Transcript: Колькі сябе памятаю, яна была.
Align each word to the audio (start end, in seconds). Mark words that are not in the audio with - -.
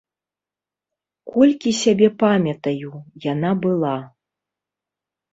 Колькі 1.33 1.71
сябе 1.81 2.07
памятаю, 2.23 2.91
яна 3.25 3.51
была. 3.65 3.91